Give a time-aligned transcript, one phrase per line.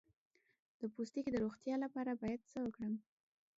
[0.79, 2.93] د پوستکي د روغتیا لپاره باید څه وکړم؟